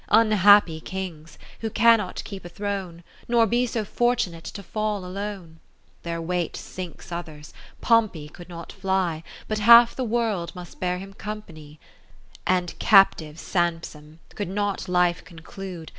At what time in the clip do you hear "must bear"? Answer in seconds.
10.55-10.97